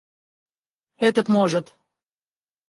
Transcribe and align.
Этот 0.97 1.27
может. 1.29 1.77